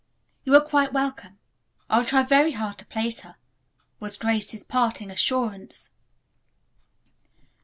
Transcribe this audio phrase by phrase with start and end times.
[0.45, 1.37] "You are quite welcome.
[1.87, 3.35] I will try very hard to place her,"
[3.99, 5.91] was Grace's parting assurance.